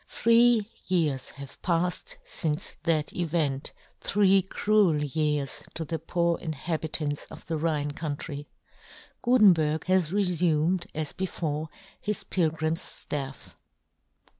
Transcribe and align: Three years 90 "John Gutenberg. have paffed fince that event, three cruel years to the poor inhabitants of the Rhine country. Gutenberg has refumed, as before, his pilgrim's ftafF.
Three 0.07 0.67
years 0.87 1.31
90 1.37 1.37
"John 1.37 1.37
Gutenberg. 1.37 1.37
have 1.37 1.61
paffed 1.61 2.17
fince 2.25 2.73
that 2.85 3.13
event, 3.15 3.71
three 3.99 4.41
cruel 4.41 4.97
years 5.05 5.63
to 5.75 5.85
the 5.85 5.99
poor 5.99 6.39
inhabitants 6.39 7.25
of 7.25 7.45
the 7.45 7.55
Rhine 7.55 7.91
country. 7.91 8.47
Gutenberg 9.21 9.85
has 9.85 10.09
refumed, 10.11 10.87
as 10.95 11.11
before, 11.13 11.69
his 11.99 12.23
pilgrim's 12.23 12.79
ftafF. 12.81 13.53